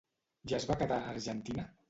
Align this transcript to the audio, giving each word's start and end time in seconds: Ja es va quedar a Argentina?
Ja 0.51 0.55
es 0.59 0.65
va 0.71 0.77
quedar 0.81 0.99
a 1.03 1.13
Argentina? 1.13 1.69